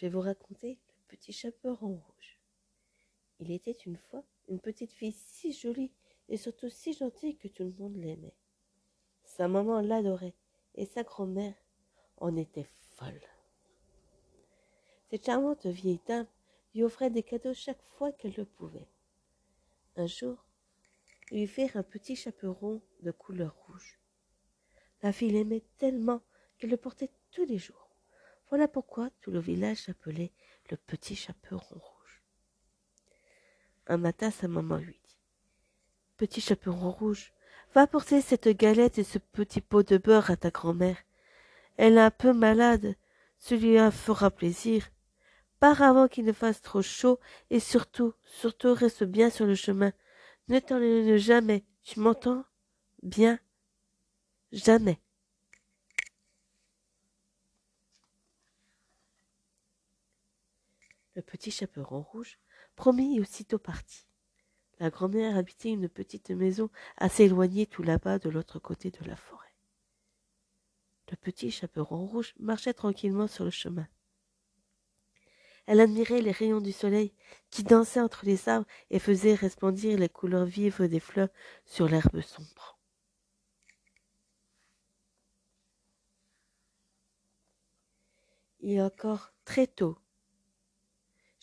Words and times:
je 0.00 0.06
vais 0.06 0.12
vous 0.12 0.20
raconter 0.22 0.78
le 0.96 1.08
petit 1.08 1.30
chaperon 1.30 1.96
rouge. 1.96 2.38
Il 3.38 3.50
était 3.50 3.76
une 3.84 3.98
fois 3.98 4.24
une 4.48 4.58
petite 4.58 4.92
fille 4.92 5.12
si 5.12 5.52
jolie 5.52 5.92
et 6.30 6.38
surtout 6.38 6.70
si 6.70 6.94
gentille 6.94 7.36
que 7.36 7.48
tout 7.48 7.64
le 7.64 7.74
monde 7.78 7.96
l'aimait. 7.96 8.34
Sa 9.24 9.46
maman 9.46 9.82
l'adorait 9.82 10.32
et 10.74 10.86
sa 10.86 11.02
grand-mère 11.02 11.54
en 12.16 12.34
était 12.38 12.66
folle. 12.96 13.20
Cette 15.10 15.26
charmante 15.26 15.66
vieille 15.66 16.00
dame 16.06 16.26
lui 16.74 16.82
offrait 16.82 17.10
des 17.10 17.22
cadeaux 17.22 17.52
chaque 17.52 17.82
fois 17.82 18.10
qu'elle 18.10 18.34
le 18.38 18.46
pouvait. 18.46 18.88
Un 19.96 20.06
jour, 20.06 20.46
lui 21.30 21.46
firent 21.46 21.76
un 21.76 21.82
petit 21.82 22.16
chaperon 22.16 22.80
de 23.02 23.10
couleur 23.10 23.54
rouge. 23.66 24.00
La 25.02 25.12
fille 25.12 25.32
l'aimait 25.32 25.64
tellement 25.76 26.22
qu'elle 26.56 26.70
le 26.70 26.78
portait 26.78 27.10
tous 27.32 27.44
les 27.44 27.58
jours. 27.58 27.79
Voilà 28.50 28.66
pourquoi 28.66 29.10
tout 29.20 29.30
le 29.30 29.38
village 29.38 29.86
l'appelait 29.86 30.32
le 30.70 30.76
petit 30.76 31.14
chaperon 31.14 31.78
rouge. 31.78 32.22
Un 33.86 33.96
matin, 33.96 34.30
sa 34.30 34.48
maman 34.48 34.76
lui 34.76 35.00
dit 35.04 35.18
Petit 36.16 36.40
chaperon 36.40 36.90
rouge, 36.90 37.32
va 37.74 37.86
porter 37.86 38.20
cette 38.20 38.48
galette 38.48 38.98
et 38.98 39.04
ce 39.04 39.18
petit 39.18 39.60
pot 39.60 39.88
de 39.88 39.98
beurre 39.98 40.30
à 40.30 40.36
ta 40.36 40.50
grand-mère. 40.50 40.98
Elle 41.76 41.96
est 41.96 42.00
un 42.00 42.10
peu 42.10 42.32
malade, 42.32 42.96
celui-là 43.38 43.92
fera 43.92 44.30
plaisir. 44.30 44.90
Pars 45.60 45.82
avant 45.82 46.08
qu'il 46.08 46.24
ne 46.24 46.32
fasse 46.32 46.60
trop 46.60 46.82
chaud 46.82 47.20
et 47.50 47.60
surtout, 47.60 48.14
surtout 48.24 48.74
reste 48.74 49.04
bien 49.04 49.30
sur 49.30 49.46
le 49.46 49.54
chemin. 49.54 49.92
Ne 50.48 50.58
t'enlève 50.58 51.16
jamais, 51.18 51.64
tu 51.84 52.00
m'entends? 52.00 52.44
Bien? 53.02 53.38
Jamais. 54.50 55.00
Le 61.20 61.24
petit 61.26 61.50
chaperon 61.50 62.00
rouge 62.00 62.38
promit 62.76 63.18
et 63.18 63.20
aussitôt 63.20 63.58
partit. 63.58 64.06
La 64.78 64.88
grand-mère 64.88 65.36
habitait 65.36 65.68
une 65.68 65.90
petite 65.90 66.30
maison 66.30 66.70
assez 66.96 67.24
éloignée 67.24 67.66
tout 67.66 67.82
là-bas 67.82 68.18
de 68.18 68.30
l'autre 68.30 68.58
côté 68.58 68.90
de 68.90 69.04
la 69.04 69.16
forêt. 69.16 69.54
Le 71.10 71.18
petit 71.18 71.50
chaperon 71.50 72.06
rouge 72.06 72.32
marchait 72.38 72.72
tranquillement 72.72 73.26
sur 73.26 73.44
le 73.44 73.50
chemin. 73.50 73.86
Elle 75.66 75.80
admirait 75.80 76.22
les 76.22 76.30
rayons 76.30 76.62
du 76.62 76.72
soleil 76.72 77.12
qui 77.50 77.64
dansaient 77.64 78.00
entre 78.00 78.24
les 78.24 78.48
arbres 78.48 78.66
et 78.88 78.98
faisaient 78.98 79.34
resplendir 79.34 79.98
les 79.98 80.08
couleurs 80.08 80.46
vives 80.46 80.88
des 80.88 81.00
fleurs 81.00 81.28
sur 81.66 81.86
l'herbe 81.86 82.22
sombre. 82.22 82.78
Il 88.60 88.70
est 88.70 88.82
encore 88.82 89.34
très 89.44 89.66
tôt 89.66 89.99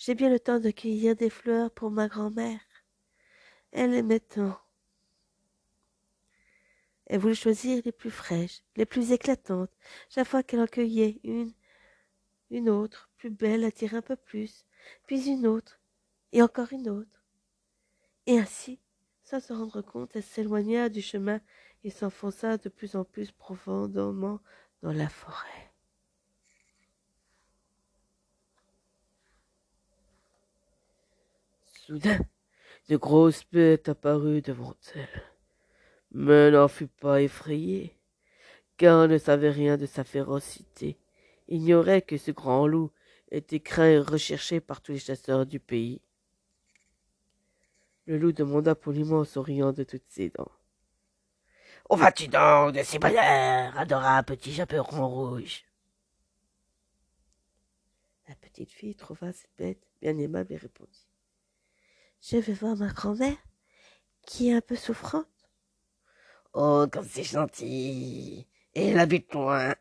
j'ai 0.08 0.16
bien 0.16 0.30
le 0.30 0.40
temps 0.40 0.62
de 0.62 0.72
cueillir 0.72 1.18
des 1.18 1.30
fleurs 1.30 1.70
pour 1.70 1.92
ma 1.92 2.08
grand-mère. 2.08 2.62
Elle 3.74 3.94
aimait 3.94 4.22
tant. 4.22 4.58
Elle 7.08 7.20
voulait 7.20 7.36
choisir 7.36 7.82
les 7.84 7.92
plus 7.92 8.10
fraîches, 8.10 8.64
les 8.78 8.86
plus 8.86 9.12
éclatantes. 9.12 9.70
Chaque 10.08 10.30
fois 10.30 10.44
qu'elle 10.44 10.62
en 10.62 10.66
cueillait 10.66 11.20
une, 11.26 11.52
une 12.52 12.70
autre, 12.70 13.10
plus 13.18 13.32
belle, 13.32 13.66
attirait 13.66 13.98
un 13.98 14.02
peu 14.02 14.16
plus, 14.16 14.66
puis 15.08 15.28
une 15.28 15.46
autre, 15.46 15.82
et 16.32 16.42
encore 16.42 16.72
une 16.72 16.88
autre. 16.88 17.26
Et 18.28 18.40
ainsi, 18.40 18.80
sans 19.26 19.42
se 19.42 19.52
rendre 19.52 19.82
compte, 19.82 20.16
elle 20.16 20.24
s'éloigna 20.24 20.88
du 20.88 21.02
chemin 21.02 21.42
et 21.84 21.90
s'enfonça 21.90 22.56
de 22.56 22.70
plus 22.70 22.96
en 22.96 23.04
plus 23.04 23.32
profondément 23.32 24.40
dans 24.82 24.94
la 24.94 25.10
forêt. 25.10 25.67
Soudain, 31.88 32.20
de 32.90 32.98
grosses 32.98 33.46
bêtes 33.50 33.88
apparurent 33.88 34.42
devant 34.42 34.76
elle. 34.94 35.24
Mais 36.12 36.52
n'en 36.52 36.68
fut 36.68 36.90
pas 36.90 37.22
effrayée, 37.22 37.98
car 38.76 39.06
elle 39.06 39.12
ne 39.12 39.18
savait 39.18 39.52
rien 39.52 39.78
de 39.78 39.86
sa 39.86 40.04
férocité, 40.04 40.98
ignorait 41.48 42.02
que 42.02 42.18
ce 42.18 42.32
grand 42.32 42.68
loup 42.68 42.92
était 43.32 43.62
craint 43.62 43.88
et 43.88 44.00
recherché 44.00 44.60
par 44.60 44.82
tous 44.82 44.92
les 44.92 45.00
chasseurs 45.00 45.46
du 45.46 45.62
pays. 45.62 46.02
Le 48.06 48.18
loup 48.18 48.34
demanda 48.34 48.76
poliment 48.76 49.20
en 49.20 49.24
souriant 49.24 49.72
de 49.72 49.86
toutes 49.86 50.10
ses 50.10 50.30
dents. 50.30 50.52
Où 51.90 51.96
vas-tu 51.96 52.28
donc 52.28 52.74
de 52.74 52.84
ces 52.84 53.00
bonheurs, 53.00 53.78
adorable 53.78 54.36
petit 54.36 54.52
chaperon 54.52 55.08
rouge 55.08 55.64
La 58.28 58.36
petite 58.36 58.74
fille 58.74 58.96
trouva 58.96 59.32
cette 59.32 59.56
bête 59.58 59.88
bien 60.02 60.18
aimable 60.18 60.52
et 60.52 60.58
répondit 60.58 61.07
je 62.22 62.38
vais 62.38 62.54
voir 62.54 62.76
ma 62.76 62.88
grand-mère, 62.88 63.38
qui 64.26 64.50
est 64.50 64.54
un 64.54 64.62
peu 64.62 64.76
souffrante. 64.76 65.28
Oh, 66.54 66.86
comme 66.92 67.08
c'est 67.08 67.24
gentil. 67.24 68.48
Et 68.74 68.88
elle 68.88 69.00
habite 69.00 69.34
loin. 69.34 69.76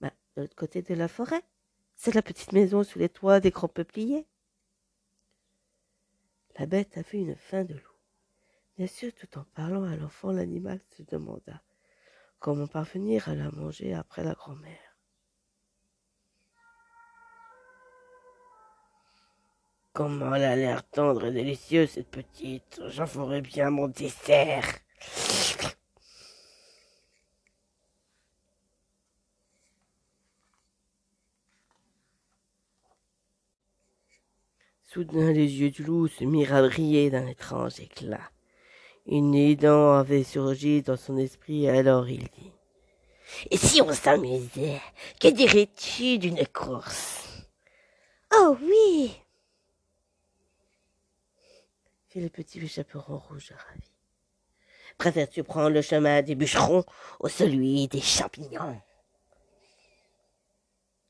Bah, 0.00 0.12
de 0.36 0.42
l'autre 0.42 0.56
côté 0.56 0.82
de 0.82 0.94
la 0.94 1.08
forêt. 1.08 1.42
C'est 1.96 2.14
la 2.14 2.22
petite 2.22 2.52
maison 2.52 2.82
sous 2.82 2.98
les 2.98 3.08
toits 3.08 3.40
des 3.40 3.50
grands 3.50 3.68
peupliers. 3.68 4.26
La 6.58 6.66
bête 6.66 6.96
avait 6.96 7.18
une 7.18 7.36
faim 7.36 7.64
de 7.64 7.74
loup. 7.74 7.80
Bien 8.76 8.86
sûr, 8.86 9.12
tout 9.14 9.38
en 9.38 9.44
parlant 9.54 9.84
à 9.84 9.96
l'enfant, 9.96 10.32
l'animal 10.32 10.80
se 10.96 11.02
demanda 11.02 11.62
comment 12.44 12.66
parvenir 12.66 13.30
à 13.30 13.34
la 13.34 13.50
manger 13.52 13.94
après 13.94 14.22
la 14.22 14.34
grand-mère. 14.34 14.93
Comment 19.94 20.34
elle 20.34 20.42
a 20.42 20.56
l'air 20.56 20.82
tendre 20.82 21.26
et 21.26 21.30
délicieuse, 21.30 21.88
cette 21.90 22.08
petite? 22.08 22.80
J'en 22.88 23.06
ferai 23.06 23.40
bien 23.40 23.70
mon 23.70 23.86
dessert. 23.86 24.64
Soudain, 34.82 35.30
les 35.30 35.60
yeux 35.60 35.70
du 35.70 35.84
loup 35.84 36.08
se 36.08 36.24
mirent 36.24 36.54
à 36.54 36.62
briller 36.62 37.10
d'un 37.10 37.28
étrange 37.28 37.78
éclat. 37.78 38.32
Une 39.06 39.34
idée 39.34 39.68
avait 39.68 40.24
surgi 40.24 40.82
dans 40.82 40.96
son 40.96 41.16
esprit, 41.18 41.68
alors 41.68 42.08
il 42.08 42.24
dit 42.24 42.52
Et 43.52 43.56
si 43.56 43.80
on 43.80 43.92
s'amusait? 43.92 44.80
Que 45.20 45.28
dirais-tu 45.28 46.18
d'une 46.18 46.44
course? 46.48 47.46
Oh 48.34 48.56
oui 48.60 49.23
le 52.20 52.28
petit 52.28 52.66
chaperon 52.68 53.18
rouge 53.18 53.52
ravi. 53.52 53.90
Préfères-tu 54.98 55.42
prendre 55.42 55.70
le 55.70 55.82
chemin 55.82 56.22
des 56.22 56.34
bûcherons 56.34 56.84
ou 57.20 57.28
celui 57.28 57.88
des 57.88 58.00
champignons 58.00 58.80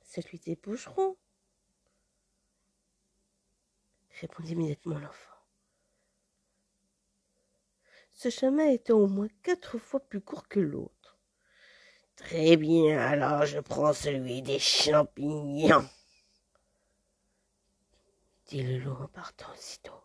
Celui 0.02 0.38
des 0.38 0.56
bûcherons, 0.56 1.16
répondit 4.20 4.52
immédiatement 4.52 4.98
l'enfant. 4.98 5.34
Ce 8.14 8.30
chemin 8.30 8.68
était 8.68 8.92
au 8.92 9.06
moins 9.06 9.28
quatre 9.42 9.76
fois 9.76 10.00
plus 10.00 10.20
court 10.20 10.48
que 10.48 10.60
l'autre. 10.60 11.18
Très 12.16 12.56
bien, 12.56 12.98
alors 12.98 13.44
je 13.44 13.58
prends 13.58 13.92
celui 13.92 14.40
des 14.40 14.60
champignons, 14.60 15.88
dit 18.46 18.62
le 18.62 18.78
loup 18.78 18.96
en 19.02 19.08
partant 19.08 19.52
aussitôt. 19.52 20.03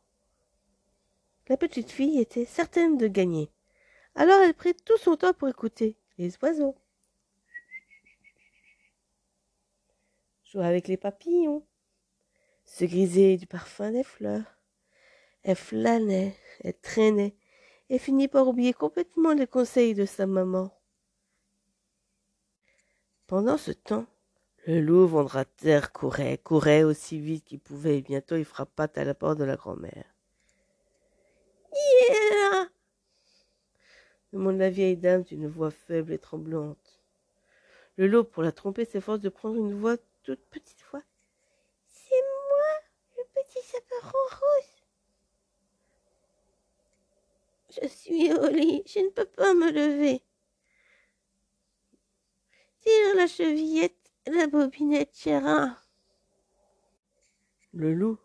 La 1.50 1.58
petite 1.58 1.90
fille 1.90 2.20
était 2.20 2.46
certaine 2.46 2.98
de 2.98 3.08
gagner. 3.08 3.52
Alors 4.14 4.40
elle 4.42 4.54
prit 4.54 4.76
tout 4.76 4.98
son 4.98 5.18
temps 5.18 5.34
pour 5.34 5.50
écouter 5.50 5.98
les 6.20 6.32
oiseaux. 6.44 6.76
Jouer 10.44 10.66
avec 10.66 10.88
les 10.88 10.98
papillons, 10.98 11.66
se 12.66 12.86
griser 12.86 13.38
du 13.38 13.48
parfum 13.48 13.92
des 13.92 14.04
fleurs. 14.04 14.60
Elle 15.42 15.56
flânait, 15.56 16.36
elle 16.64 16.78
traînait, 16.80 17.36
et 17.90 17.98
finit 17.98 18.28
par 18.28 18.48
oublier 18.48 18.74
complètement 18.74 19.34
les 19.34 19.48
conseils 19.48 19.96
de 19.96 20.06
sa 20.06 20.28
maman. 20.28 20.72
Pendant 23.26 23.58
ce 23.58 23.72
temps, 23.72 24.06
le 24.68 24.82
loup 24.82 25.08
vendra 25.08 25.46
terre 25.46 25.92
courait, 25.92 26.38
courait 26.38 26.84
aussi 26.84 27.20
vite 27.20 27.46
qu'il 27.46 27.60
pouvait, 27.60 27.98
et 27.98 28.02
bientôt 28.02 28.36
il 28.36 28.46
frappa 28.46 28.88
à 28.96 29.04
la 29.04 29.16
porte 29.16 29.40
de 29.40 29.46
la 29.46 29.56
grand-mère. 29.56 30.19
Demande 34.34 34.58
la 34.58 34.70
vieille 34.70 34.98
dame 34.98 35.24
d'une 35.24 35.48
voix 35.48 35.72
faible 35.72 36.14
et 36.14 36.20
tremblante. 36.20 37.02
Le 37.98 38.08
loup, 38.08 38.24
pour 38.24 38.44
la 38.44 38.52
tromper, 38.52 38.86
s'efforce 38.86 39.20
de 39.20 39.30
prendre 39.30 39.56
une 39.58 39.74
voix 39.74 39.98
toute 40.24 40.46
petite 40.50 40.84
voix. 40.92 41.04
C'est 41.88 42.16
moi, 42.50 43.18
le 43.18 43.24
petit 43.34 43.60
chaperon 43.66 44.18
rouge. 44.32 44.84
Je 47.82 47.88
suis 47.88 48.34
au 48.34 48.48
lit, 48.48 48.84
je 48.86 49.00
ne 49.00 49.10
peux 49.10 49.26
pas 49.26 49.54
me 49.54 49.72
lever. 49.72 50.22
Tire 52.80 53.16
la 53.16 53.28
chevillette 53.28 54.00
la 54.30 54.48
bobinette 54.48 55.12
tira. 55.12 55.78
Le 57.74 57.94
loup 57.94 58.18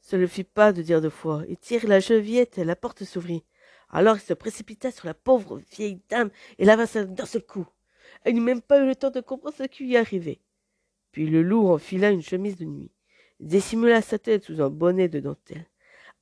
se 0.00 0.16
le 0.16 0.26
fit 0.26 0.44
pas 0.44 0.72
de 0.72 0.82
dire 0.82 1.00
deux 1.00 1.10
fois. 1.10 1.42
Il 1.48 1.56
tire 1.56 1.86
la 1.86 2.00
chevillette 2.00 2.58
et 2.58 2.64
la 2.64 2.76
porte 2.76 3.04
s'ouvrit. 3.04 3.44
Alors 3.92 4.16
il 4.16 4.20
se 4.20 4.32
précipita 4.32 4.90
sur 4.90 5.06
la 5.06 5.14
pauvre 5.14 5.60
vieille 5.70 6.00
dame 6.08 6.30
et 6.58 6.64
l'avança 6.64 7.04
d'un 7.04 7.26
seul 7.26 7.44
coup. 7.44 7.66
Elle 8.24 8.34
n'eut 8.34 8.40
même 8.40 8.62
pas 8.62 8.80
eu 8.80 8.86
le 8.86 8.96
temps 8.96 9.10
de 9.10 9.20
comprendre 9.20 9.54
ce 9.56 9.64
qui 9.64 9.84
lui 9.84 9.96
arrivait. 9.96 10.40
Puis 11.12 11.26
le 11.26 11.42
loup 11.42 11.68
enfila 11.68 12.10
une 12.10 12.22
chemise 12.22 12.56
de 12.56 12.64
nuit, 12.64 12.90
dissimula 13.38 14.00
sa 14.00 14.18
tête 14.18 14.44
sous 14.44 14.62
un 14.62 14.70
bonnet 14.70 15.08
de 15.08 15.20
dentelle, 15.20 15.66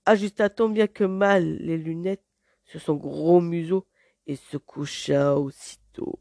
ajusta 0.04 0.50
tant 0.50 0.68
bien 0.68 0.88
que 0.88 1.04
mal 1.04 1.58
les 1.58 1.78
lunettes 1.78 2.24
sur 2.64 2.80
son 2.80 2.96
gros 2.96 3.40
museau 3.40 3.86
et 4.26 4.36
se 4.36 4.56
coucha 4.56 5.36
aussitôt. 5.36 6.18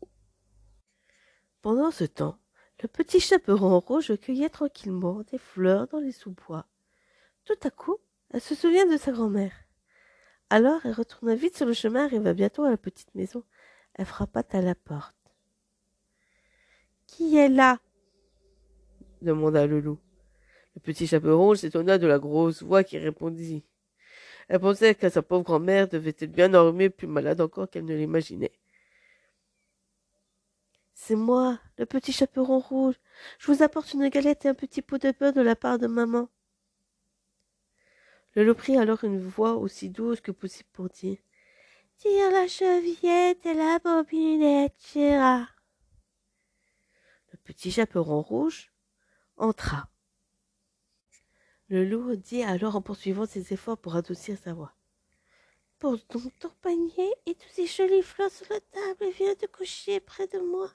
Pendant 1.61 1.91
ce 1.91 2.03
temps, 2.03 2.37
le 2.81 2.87
petit 2.87 3.19
chaperon 3.19 3.79
rouge 3.79 4.15
cueillait 4.17 4.49
tranquillement 4.49 5.23
des 5.31 5.37
fleurs 5.37 5.87
dans 5.87 5.99
les 5.99 6.11
sous-bois. 6.11 6.65
Tout 7.43 7.57
à 7.63 7.69
coup, 7.71 7.97
elle 8.29 8.41
se 8.41 8.55
souvient 8.55 8.85
de 8.85 8.97
sa 8.97 9.11
grand-mère. 9.11 9.53
Alors 10.49 10.85
elle 10.85 10.93
retourna 10.93 11.35
vite 11.35 11.57
sur 11.57 11.65
le 11.65 11.73
chemin, 11.73 12.05
arriva 12.05 12.33
bientôt 12.33 12.63
à 12.63 12.71
la 12.71 12.77
petite 12.77 13.13
maison. 13.15 13.43
Elle 13.93 14.05
frappa 14.05 14.43
à 14.51 14.61
la 14.61 14.75
porte. 14.75 15.15
Qui 17.07 17.37
est 17.37 17.49
là? 17.49 17.79
demanda 19.21 19.67
le 19.67 19.79
loup. 19.79 19.99
Le 20.75 20.81
petit 20.81 21.07
chaperon 21.07 21.55
s'étonna 21.55 21.97
de 21.97 22.07
la 22.07 22.19
grosse 22.19 22.63
voix 22.63 22.83
qui 22.83 22.97
répondit. 22.97 23.63
Elle 24.47 24.59
pensait 24.59 24.95
que 24.95 25.09
sa 25.09 25.21
pauvre 25.21 25.43
grand-mère 25.43 25.87
devait 25.87 26.15
être 26.17 26.31
bien 26.31 26.53
enrhumée, 26.53 26.89
plus 26.89 27.07
malade 27.07 27.41
encore 27.41 27.69
qu'elle 27.69 27.85
ne 27.85 27.95
l'imaginait. 27.95 28.53
C'est 30.93 31.15
moi, 31.15 31.59
le 31.77 31.85
petit 31.85 32.11
chaperon 32.11 32.59
rouge. 32.59 32.95
Je 33.37 33.51
vous 33.51 33.63
apporte 33.63 33.93
une 33.93 34.09
galette 34.09 34.45
et 34.45 34.49
un 34.49 34.53
petit 34.53 34.81
pot 34.81 34.97
de 34.97 35.11
beurre 35.11 35.33
de 35.33 35.41
la 35.41 35.55
part 35.55 35.77
de 35.77 35.87
maman. 35.87 36.29
Le 38.35 38.43
loup 38.43 38.53
prit 38.53 38.77
alors 38.77 39.03
une 39.03 39.19
voix 39.19 39.55
aussi 39.55 39.89
douce 39.89 40.21
que 40.21 40.31
possible 40.31 40.69
pour 40.73 40.89
dire 40.89 41.17
Tire 41.97 42.31
la 42.31 42.47
chevillette 42.47 43.45
et 43.45 43.53
la 43.53 43.79
bobinette 43.79 44.75
tira. 44.77 45.47
Le 47.31 47.37
petit 47.43 47.71
chaperon 47.71 48.21
rouge 48.21 48.71
entra. 49.35 49.89
Le 51.67 51.83
loup 51.83 52.15
dit 52.15 52.43
alors 52.43 52.75
en 52.75 52.81
poursuivant 52.81 53.25
ses 53.25 53.53
efforts 53.53 53.77
pour 53.77 53.95
adoucir 53.95 54.37
sa 54.37 54.53
voix. 54.53 54.73
Pose 55.79 56.05
donc 56.07 56.31
ton 56.39 56.51
panier 56.61 57.13
et 57.25 57.35
tous 57.35 57.49
ces 57.51 57.67
jolies 57.67 58.03
fleurs 58.03 58.31
sur 58.31 58.47
la 58.49 58.59
table 58.59 59.03
et 59.03 59.11
viens 59.11 59.35
te 59.35 59.45
coucher 59.45 59.99
près 59.99 60.27
de 60.27 60.39
moi. 60.39 60.69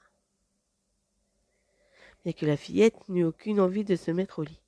Bien 2.23 2.33
que 2.33 2.45
la 2.45 2.57
fillette 2.57 3.07
n'eut 3.07 3.23
aucune 3.23 3.59
envie 3.59 3.83
de 3.83 3.95
se 3.95 4.11
mettre 4.11 4.39
au 4.39 4.43
lit. 4.43 4.61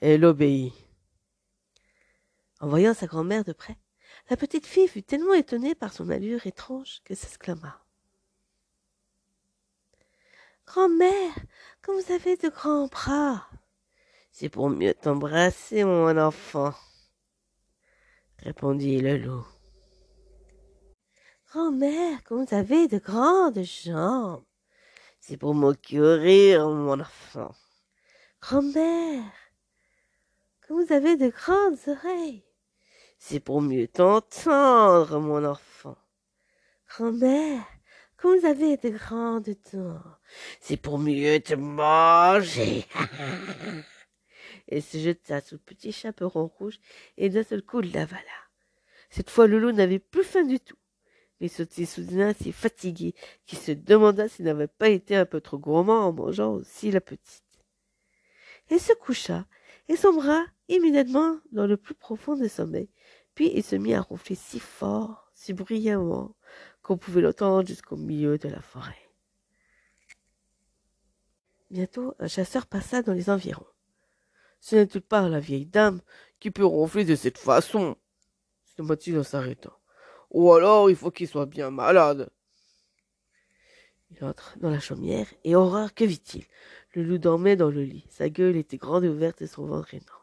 Elle 0.00 0.24
obéit. 0.24 0.72
En 2.60 2.68
voyant 2.68 2.92
sa 2.92 3.06
grand-mère 3.06 3.44
de 3.44 3.54
près, 3.54 3.78
la 4.28 4.36
petite 4.36 4.66
fille 4.66 4.86
fut 4.86 5.02
tellement 5.02 5.32
étonnée 5.32 5.74
par 5.74 5.94
son 5.94 6.10
allure 6.10 6.46
étrange 6.46 7.00
que 7.04 7.14
s'exclama. 7.14 7.82
Grand-mère, 10.66 11.34
que 11.80 11.90
vous 11.90 12.12
avez 12.12 12.36
de 12.36 12.50
grands 12.50 12.86
bras. 12.86 13.48
C'est 14.30 14.50
pour 14.50 14.68
mieux 14.68 14.94
t'embrasser, 14.94 15.84
mon 15.84 16.16
enfant, 16.18 16.74
répondit 18.38 19.00
le 19.00 19.16
loup. 19.16 19.46
Grand-mère, 21.48 22.22
que 22.22 22.34
vous 22.34 22.54
avez 22.54 22.86
de 22.88 22.98
grandes 22.98 23.62
jambes. 23.62 24.44
C'est 25.18 25.38
pour 25.38 25.54
m'occurir, 25.54 26.68
mon 26.68 27.00
enfant. 27.00 27.54
Grand-mère, 28.40 29.32
que 30.60 30.74
vous 30.74 30.92
avez 30.92 31.16
de 31.16 31.28
grandes 31.28 31.78
oreilles. 31.88 32.44
C'est 33.22 33.38
pour 33.38 33.60
mieux 33.60 33.86
t'entendre, 33.86 35.20
mon 35.20 35.44
enfant. 35.44 35.96
Grand-mère, 36.88 37.62
que 38.16 38.26
vous 38.26 38.46
avez 38.46 38.78
de 38.78 38.88
grandes 38.88 39.54
dents. 39.72 40.02
C'est 40.58 40.78
pour 40.78 40.98
mieux 40.98 41.38
te 41.38 41.54
manger. 41.54 42.86
Elle 44.68 44.82
se 44.82 44.96
jeta 44.96 45.42
sous 45.42 45.56
le 45.56 45.60
petit 45.60 45.92
chaperon 45.92 46.46
rouge 46.46 46.80
et 47.18 47.28
d'un 47.28 47.44
seul 47.44 47.62
coup 47.62 47.80
l'avala. 47.80 48.20
Cette 49.10 49.30
fois, 49.30 49.46
le 49.46 49.58
loup 49.58 49.72
n'avait 49.72 49.98
plus 49.98 50.24
faim 50.24 50.44
du 50.44 50.58
tout. 50.58 50.78
Il 51.40 51.50
sautait 51.50 51.84
soudain 51.84 52.32
si 52.32 52.52
fatigué 52.52 53.14
qu'il 53.44 53.58
se 53.58 53.72
demanda 53.72 54.28
s'il 54.28 54.46
n'avait 54.46 54.66
pas 54.66 54.88
été 54.88 55.14
un 55.14 55.26
peu 55.26 55.42
trop 55.42 55.58
gourmand 55.58 56.06
en 56.06 56.12
mangeant 56.12 56.54
aussi 56.54 56.90
la 56.90 57.02
petite. 57.02 57.44
Il 58.70 58.80
se 58.80 58.94
coucha 58.94 59.44
et 59.88 59.96
sombra 59.96 60.42
immédiatement 60.68 61.38
dans 61.52 61.66
le 61.66 61.76
plus 61.76 61.94
profond 61.94 62.34
des 62.34 62.48
sommeils. 62.48 62.88
Puis 63.40 63.52
il 63.54 63.64
se 63.64 63.74
mit 63.74 63.94
à 63.94 64.02
ronfler 64.02 64.34
si 64.34 64.60
fort, 64.60 65.30
si 65.32 65.54
bruyamment, 65.54 66.36
qu'on 66.82 66.98
pouvait 66.98 67.22
l'entendre 67.22 67.66
jusqu'au 67.66 67.96
milieu 67.96 68.36
de 68.36 68.50
la 68.50 68.60
forêt. 68.60 69.08
Bientôt, 71.70 72.14
un 72.18 72.28
chasseur 72.28 72.66
passa 72.66 73.00
dans 73.00 73.14
les 73.14 73.30
environs. 73.30 73.64
Ce 74.60 74.76
n'est-il 74.76 75.00
pas 75.00 75.26
la 75.26 75.40
vieille 75.40 75.64
dame 75.64 76.02
qui 76.38 76.50
peut 76.50 76.66
ronfler 76.66 77.06
de 77.06 77.16
cette 77.16 77.38
façon 77.38 77.96
se 78.66 78.82
dit-il 78.82 79.18
en 79.18 79.22
s'arrêtant. 79.22 79.78
Ou 80.30 80.52
alors 80.52 80.90
il 80.90 80.96
faut 80.96 81.10
qu'il 81.10 81.26
soit 81.26 81.46
bien 81.46 81.70
malade. 81.70 82.28
Il 84.10 84.22
entre 84.22 84.58
dans 84.58 84.68
la 84.68 84.80
chaumière, 84.80 85.28
et 85.44 85.56
horreur, 85.56 85.94
que 85.94 86.04
vit-il? 86.04 86.44
Le 86.92 87.04
loup 87.04 87.16
dormait 87.16 87.56
dans 87.56 87.70
le 87.70 87.84
lit. 87.84 88.04
Sa 88.10 88.28
gueule 88.28 88.56
était 88.56 88.76
grande 88.76 89.04
et 89.04 89.08
ouverte 89.08 89.40
et 89.40 89.46
son 89.46 89.64
ventre 89.64 89.94
énorme. 89.94 90.19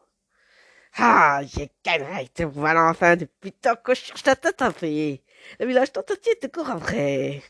Ah, 0.99 1.41
j'ai 1.45 1.69
canaille, 1.83 2.29
te 2.29 2.41
voilà 2.41 2.89
enfin 2.89 3.15
depuis 3.15 3.51
tant 3.51 3.75
que 3.75 3.93
je 3.93 4.01
cherche 4.01 4.23
ta 4.23 4.35
tête 4.35 4.63
à 4.63 4.71
payer. 4.71 5.23
Le 5.59 5.67
village 5.67 5.91
te 5.91 5.99
après. 6.71 7.43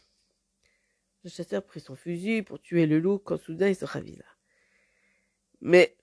Le 1.24 1.30
chasseur 1.30 1.64
prit 1.64 1.80
son 1.80 1.96
fusil 1.96 2.42
pour 2.42 2.62
tuer 2.62 2.86
le 2.86 3.00
loup 3.00 3.20
quand 3.20 3.38
soudain 3.38 3.70
il 3.70 3.76
se 3.76 3.86
ravisa. 3.86 4.26
Mais 5.62 5.96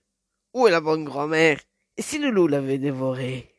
où 0.53 0.67
est 0.67 0.71
la 0.71 0.81
bonne 0.81 1.03
grand-mère? 1.03 1.59
Et 1.97 2.01
si 2.01 2.17
le 2.17 2.31
loup 2.31 2.47
l'avait 2.47 2.79
dévoré? 2.79 3.53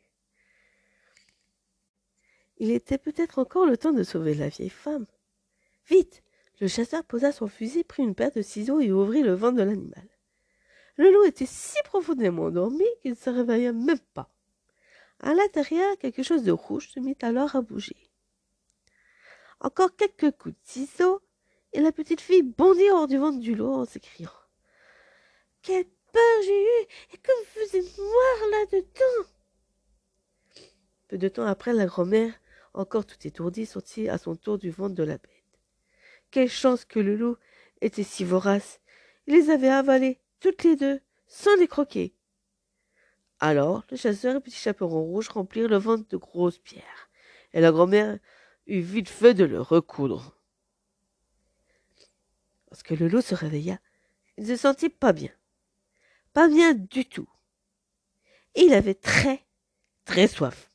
Il 2.57 2.71
était 2.71 2.97
peut-être 2.97 3.39
encore 3.39 3.65
le 3.65 3.77
temps 3.77 3.93
de 3.93 4.03
sauver 4.03 4.33
la 4.33 4.49
vieille 4.49 4.69
femme. 4.69 5.05
Vite 5.87 6.23
Le 6.59 6.67
chasseur 6.67 7.05
posa 7.05 7.31
son 7.31 7.47
fusil, 7.47 7.85
prit 7.85 8.03
une 8.03 8.15
paire 8.15 8.31
de 8.31 8.41
ciseaux 8.41 8.81
et 8.81 8.91
ouvrit 8.91 9.23
le 9.23 9.33
ventre 9.33 9.57
de 9.57 9.63
l'animal. 9.63 10.07
Le 10.97 11.11
loup 11.11 11.23
était 11.25 11.45
si 11.45 11.77
profondément 11.83 12.43
endormi 12.43 12.85
qu'il 13.01 13.11
ne 13.11 13.15
se 13.15 13.29
réveilla 13.29 13.71
même 13.71 13.99
pas. 14.13 14.29
À 15.19 15.33
l'intérieur, 15.33 15.97
quelque 15.97 16.23
chose 16.23 16.43
de 16.43 16.51
rouge 16.51 16.89
se 16.89 16.99
mit 16.99 17.17
alors 17.21 17.55
à 17.55 17.61
bouger. 17.61 18.09
Encore 19.59 19.95
quelques 19.95 20.35
coups 20.37 20.55
de 20.55 20.59
ciseaux, 20.63 21.21
et 21.73 21.81
la 21.81 21.91
petite 21.91 22.21
fille 22.21 22.43
bondit 22.43 22.89
hors 22.91 23.07
du 23.07 23.17
ventre 23.17 23.39
du 23.39 23.55
loup 23.55 23.73
en 23.73 23.85
s'écriant 23.85 24.31
Quelle 25.61 25.85
peur 26.11 26.41
j'ai 26.43 26.63
eue 26.63 26.87
Et 27.13 27.17
que 27.17 27.31
vous 27.39 27.61
faisiez 27.61 27.81
noir 27.81 28.49
là-dedans 28.51 29.29
Peu 31.07 31.17
de 31.17 31.27
temps 31.27 31.45
après, 31.45 31.73
la 31.73 31.85
grand-mère, 31.85 32.33
encore 32.73 33.05
tout 33.05 33.27
étourdie, 33.27 33.65
sortit 33.65 34.09
à 34.09 34.17
son 34.17 34.35
tour 34.35 34.57
du 34.57 34.69
ventre 34.69 34.95
de 34.95 35.03
la 35.03 35.17
bête. 35.17 35.31
Quelle 36.31 36.49
chance 36.49 36.85
que 36.85 36.99
le 36.99 37.15
loup 37.15 37.37
était 37.81 38.03
si 38.03 38.23
vorace 38.23 38.79
Il 39.25 39.35
les 39.35 39.49
avait 39.49 39.69
avalées, 39.69 40.19
toutes 40.39 40.63
les 40.63 40.75
deux, 40.75 41.01
sans 41.27 41.55
les 41.57 41.67
croquer. 41.67 42.15
Alors, 43.39 43.83
le 43.91 43.97
chasseur 43.97 44.31
et 44.31 44.33
le 44.35 44.39
petit 44.39 44.55
chaperon 44.55 45.03
rouge 45.03 45.29
remplirent 45.29 45.69
le 45.69 45.77
ventre 45.77 46.07
de 46.09 46.17
grosses 46.17 46.59
pierres, 46.59 47.09
et 47.53 47.61
la 47.61 47.71
grand-mère 47.71 48.17
eut 48.65 48.81
vite 48.81 49.09
fait 49.09 49.33
de 49.33 49.43
le 49.43 49.61
recoudre. 49.61 50.35
Lorsque 52.69 52.91
le 52.91 53.07
loup 53.07 53.21
se 53.21 53.35
réveilla, 53.35 53.79
il 54.37 54.47
se 54.47 54.55
sentit 54.55 54.89
pas 54.89 55.13
bien. 55.13 55.31
Pas 56.33 56.47
bien 56.47 56.73
du 56.73 57.05
tout. 57.05 57.29
Il 58.55 58.73
avait 58.73 58.95
très, 58.95 59.45
très 60.05 60.27
soif. 60.27 60.71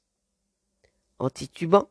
En 1.19 1.31
titubant, 1.31 1.90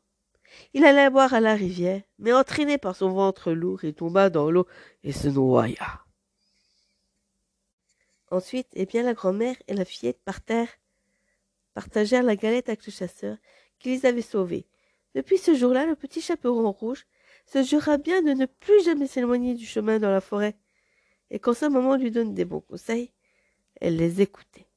il 0.73 0.85
alla 0.85 1.09
boire 1.09 1.33
à 1.33 1.39
la 1.39 1.55
rivière, 1.55 2.01
mais 2.17 2.33
entraîné 2.33 2.77
par 2.77 2.95
son 2.95 3.09
ventre 3.09 3.51
lourd, 3.51 3.83
il 3.83 3.93
tomba 3.93 4.29
dans 4.29 4.51
l'eau 4.51 4.67
et 5.03 5.11
se 5.11 5.27
noya. 5.27 6.05
Ensuite, 8.31 8.69
eh 8.73 8.85
bien, 8.85 9.03
la 9.03 9.13
grand-mère 9.13 9.57
et 9.67 9.73
la 9.73 9.83
fillette 9.83 10.21
partèrent, 10.23 10.79
partagèrent 11.73 12.23
la 12.23 12.37
galette 12.37 12.69
avec 12.69 12.85
le 12.85 12.91
chasseur 12.91 13.37
qui 13.77 13.89
les 13.89 14.05
avait 14.05 14.21
sauvés. 14.21 14.65
Depuis 15.15 15.37
ce 15.37 15.53
jour-là, 15.53 15.85
le 15.85 15.97
petit 15.97 16.21
chaperon 16.21 16.71
rouge 16.71 17.05
se 17.45 17.61
jura 17.61 17.97
bien 17.97 18.21
de 18.21 18.31
ne 18.31 18.45
plus 18.45 18.83
jamais 18.85 19.07
s'éloigner 19.07 19.53
du 19.53 19.65
chemin 19.65 19.99
dans 19.99 20.11
la 20.11 20.21
forêt. 20.21 20.55
Et 21.29 21.39
quand 21.39 21.53
sa 21.53 21.69
maman 21.69 21.97
lui 21.97 22.09
donne 22.09 22.33
des 22.33 22.45
bons 22.45 22.61
conseils, 22.61 23.11
elle 23.81 23.97
les 23.97 24.21
écoutait. 24.21 24.70